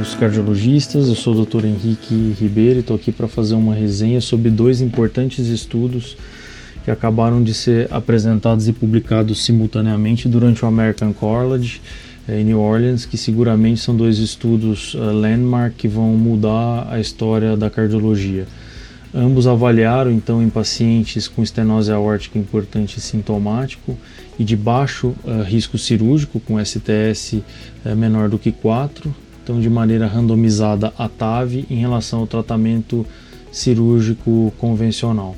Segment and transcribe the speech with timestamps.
[0.00, 1.08] todos cardiologistas.
[1.08, 1.66] Eu sou o Dr.
[1.66, 6.16] Henrique Ribeiro e estou aqui para fazer uma resenha sobre dois importantes estudos
[6.84, 11.82] que acabaram de ser apresentados e publicados simultaneamente durante o American College
[12.26, 16.98] eh, em New Orleans, que seguramente são dois estudos uh, landmark que vão mudar a
[16.98, 18.46] história da cardiologia.
[19.14, 23.98] Ambos avaliaram então em pacientes com estenose aórtica importante e sintomático
[24.38, 27.34] e de baixo uh, risco cirúrgico com STS
[27.84, 33.06] uh, menor do que 4, então de maneira randomizada a TAV em relação ao tratamento
[33.50, 35.36] cirúrgico convencional.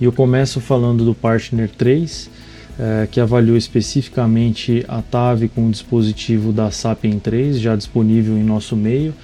[0.00, 5.70] E eu começo falando do Partner 3, uh, que avaliou especificamente a TAV com o
[5.70, 9.14] dispositivo da Sapien 3, já disponível em nosso meio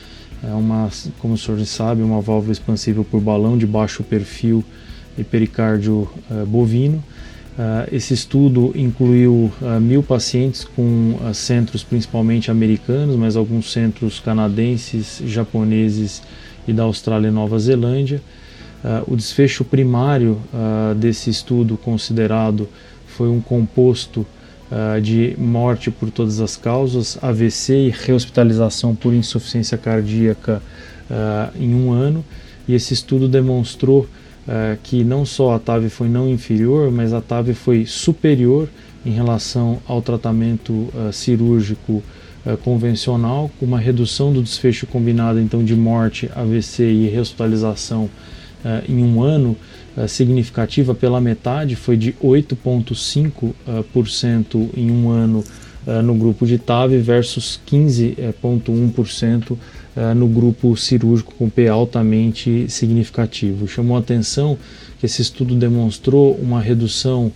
[0.42, 4.64] é uma, como o senhor sabe, uma válvula expansível por balão de baixo perfil
[5.18, 7.02] e pericárdio uh, bovino.
[7.60, 15.20] Uh, esse estudo incluiu uh, mil pacientes com centros principalmente americanos, mas alguns centros canadenses,
[15.26, 16.22] japoneses
[16.66, 18.22] e da Austrália e Nova Zelândia.
[19.06, 20.38] o desfecho primário
[20.96, 22.66] desse estudo considerado
[23.06, 24.26] foi um composto
[25.02, 30.62] de morte por todas as causas, AVC e rehospitalização por insuficiência cardíaca
[31.58, 32.24] em um ano.
[32.68, 34.06] E esse estudo demonstrou
[34.46, 38.68] uh, que não só a TAV foi não inferior, mas a TAV foi superior
[39.04, 42.02] em relação ao tratamento cirúrgico
[42.62, 48.10] convencional, com uma redução do desfecho combinado então de morte, AVC e rehospitalização
[48.86, 49.56] em um ano
[50.06, 50.94] significativa.
[50.94, 55.44] Pela metade, foi de 8,5% uh, em um ano uh,
[56.02, 59.58] no grupo de TAV versus 15,1% uh,
[60.14, 63.66] no grupo cirúrgico com P altamente significativo.
[63.66, 64.58] Chamou atenção
[64.98, 67.32] que esse estudo demonstrou uma redução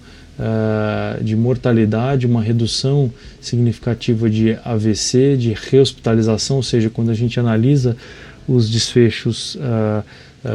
[1.23, 3.09] de mortalidade, uma redução
[3.41, 7.97] significativa de AVC, de rehospitalização, ou seja, quando a gente analisa
[8.49, 9.57] os desfechos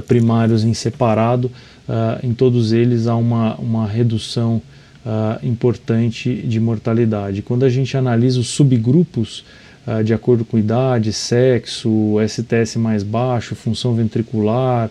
[0.05, 1.49] primários em separado,
[1.89, 4.61] uh, em todos eles há uma, uma redução
[5.05, 7.41] uh, importante de mortalidade.
[7.41, 9.43] Quando a gente analisa os subgrupos,
[9.87, 14.89] uh, de acordo com idade, sexo, STS mais baixo, função ventricular,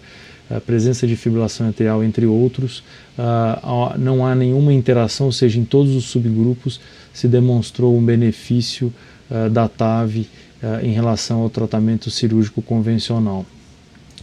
[0.64, 2.82] presença de fibrilação atrial, entre outros,
[3.98, 6.80] não há nenhuma interação, ou seja, em todos os subgrupos
[7.12, 8.90] se demonstrou um benefício
[9.52, 10.26] da TAV
[10.82, 13.44] em relação ao tratamento cirúrgico convencional.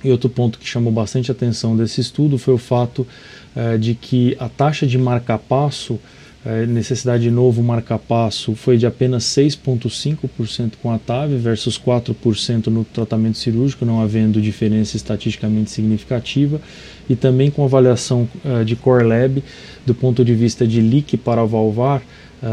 [0.06, 3.08] E outro ponto que chamou bastante atenção desse estudo foi o fato
[3.56, 6.00] eh, de que a taxa de marca-passo,
[6.46, 12.84] eh, necessidade de novo marca-passo, foi de apenas 6,5% com a TAV versus 4% no
[12.84, 16.62] tratamento cirúrgico, não havendo diferença estatisticamente significativa,
[17.10, 19.44] e também com avaliação eh, de Core Lab
[19.88, 22.04] do ponto de vista de leak para valvar,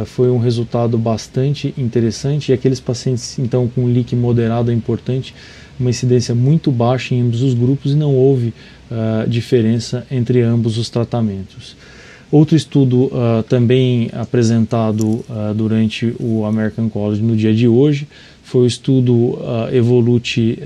[0.06, 5.34] foi um resultado bastante interessante e aqueles pacientes então com leak moderado é importante
[5.78, 8.54] uma incidência muito baixa em ambos os grupos e não houve
[8.90, 11.76] uh, diferença entre ambos os tratamentos.
[12.30, 15.22] Outro estudo uh, também apresentado
[15.54, 18.08] durante o American College no dia de hoje
[18.42, 19.38] foi o estudo
[19.70, 20.58] Evolute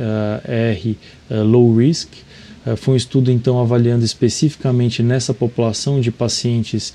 [0.45, 0.97] R
[1.45, 2.09] Low Risk.
[2.77, 6.93] Foi um estudo então avaliando especificamente nessa população de pacientes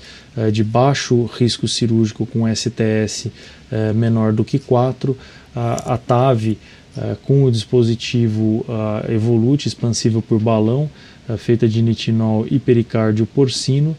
[0.52, 3.28] de baixo risco cirúrgico com STS
[3.94, 5.16] menor do que 4,
[5.54, 6.58] a TAV
[7.22, 8.66] com o dispositivo
[9.08, 10.90] Evolute expansível por balão,
[11.38, 13.96] feita de nitinol e pericárdio porcino,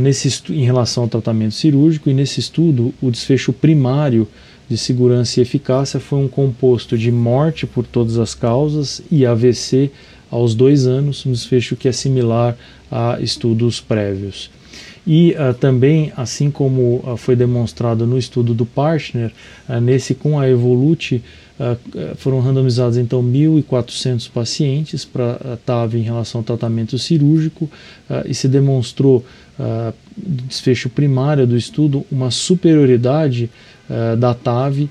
[0.00, 2.10] nesse em relação ao tratamento cirúrgico.
[2.10, 4.26] E nesse estudo, o desfecho primário
[4.68, 9.90] de segurança e eficácia foi um composto de morte por todas as causas e AVC
[10.34, 12.56] aos dois anos, um desfecho que é similar
[12.90, 14.50] a estudos prévios.
[15.06, 19.30] E uh, também, assim como uh, foi demonstrado no estudo do Partner,
[19.68, 21.22] uh, nesse com a Evolute,
[22.16, 27.70] foram randomizados então 1.400 pacientes para a TAV em relação ao tratamento cirúrgico
[28.26, 29.24] e se demonstrou,
[30.16, 33.48] desfecho primário do estudo, uma superioridade
[34.18, 34.88] da TAV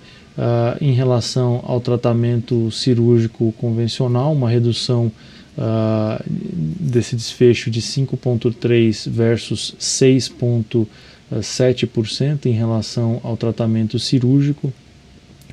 [0.81, 5.11] em relação ao tratamento cirúrgico convencional, uma redução
[5.57, 14.73] uh, desse desfecho de 5,3% versus 6,7% em relação ao tratamento cirúrgico,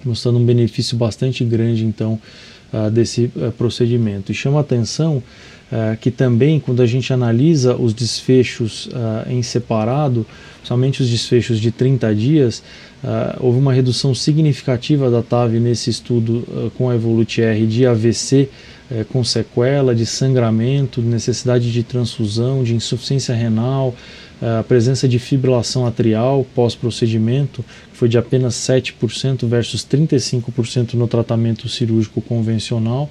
[0.04, 2.20] mostrando um benefício bastante grande então
[2.72, 4.32] uh, desse uh, procedimento.
[4.32, 5.22] E chama atenção
[6.00, 8.88] que também, quando a gente analisa os desfechos
[9.28, 10.26] em separado,
[10.64, 12.62] somente os desfechos de 30 dias,
[13.38, 18.48] houve uma redução significativa da TAV nesse estudo com a Evolute-R de AVC
[19.10, 23.94] com sequela, de sangramento, necessidade de transfusão, de insuficiência renal,
[24.42, 27.62] a presença de fibrilação atrial pós-procedimento
[27.92, 33.10] foi de apenas 7% versus 35% no tratamento cirúrgico convencional.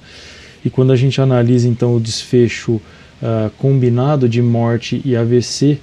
[0.64, 5.78] E quando a gente analisa então o desfecho uh, combinado de morte e AVC,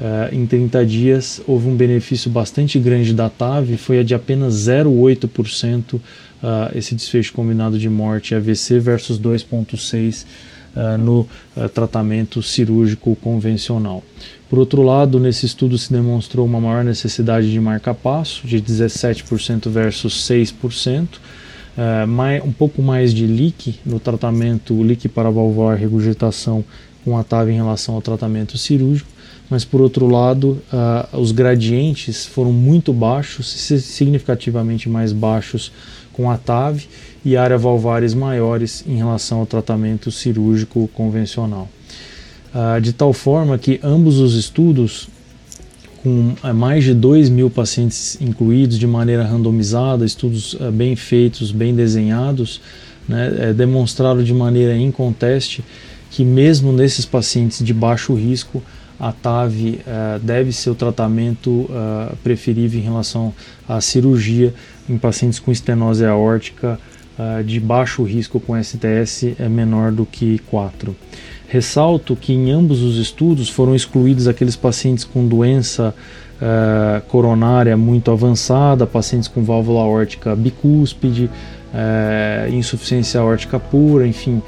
[0.00, 5.94] uh, em 30 dias houve um benefício bastante grande da TAV, foi de apenas 0,8%
[5.94, 6.00] uh,
[6.74, 10.24] esse desfecho combinado de morte e AVC versus 2,6%
[10.74, 11.26] uh, no
[11.74, 14.02] tratamento cirúrgico convencional.
[14.48, 20.28] Por outro lado, nesse estudo se demonstrou uma maior necessidade de marca-passo, de 17% versus
[20.28, 21.08] 6%,
[21.76, 26.64] uh, mais, um pouco mais de leak no tratamento leak para valvular regurgitação
[27.04, 29.10] com a TAV em relação ao tratamento cirúrgico,
[29.50, 35.72] mas por outro lado, uh, os gradientes foram muito baixos, significativamente mais baixos
[36.12, 36.84] com a TAV
[37.24, 41.68] e área valvares maiores em relação ao tratamento cirúrgico convencional.
[42.54, 45.08] Uh, de tal forma que ambos os estudos,
[46.02, 51.52] com uh, mais de 2 mil pacientes incluídos de maneira randomizada, estudos uh, bem feitos,
[51.52, 52.60] bem desenhados,
[53.08, 55.64] né, é, demonstraram de maneira inconteste
[56.10, 58.62] que mesmo nesses pacientes de baixo risco,
[59.00, 63.34] a TAV uh, deve ser o tratamento uh, preferível em relação
[63.68, 64.54] à cirurgia
[64.88, 66.78] em pacientes com estenose aórtica
[67.18, 70.94] uh, de baixo risco com STS é menor do que 4.
[71.48, 75.94] Ressalto que em ambos os estudos foram excluídos aqueles pacientes com doença
[77.06, 81.30] coronária muito avançada, pacientes com válvula aórtica bicúspide,
[82.50, 84.42] insuficiência aórtica pura, enfim,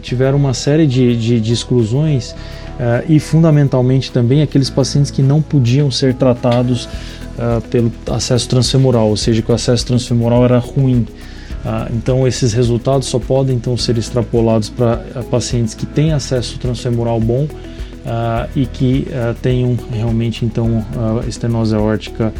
[0.00, 2.34] tiveram uma série de, de, de exclusões
[2.80, 9.08] uh, e fundamentalmente também aqueles pacientes que não podiam ser tratados uh, pelo acesso transfemoral,
[9.08, 11.06] ou seja, que o acesso transfemoral era ruim.
[11.64, 14.96] Uh, então esses resultados só podem então ser extrapolados para
[15.30, 17.46] pacientes que têm acesso transfemoral bom
[18.56, 19.06] e que
[19.42, 20.84] tenham realmente então
[21.28, 22.32] estenose aórtica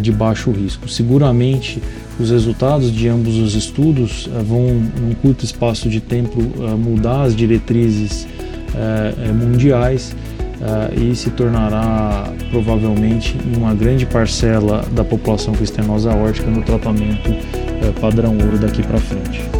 [0.00, 0.88] de baixo risco.
[0.88, 1.82] Seguramente
[2.20, 6.40] os resultados de ambos os estudos vão, num curto espaço de tempo,
[6.78, 8.28] mudar as diretrizes
[8.76, 10.14] é, mundiais
[10.60, 17.30] é, e se tornará provavelmente uma grande parcela da população com estenose aórtica no tratamento
[18.00, 19.57] padrão ouro daqui para frente.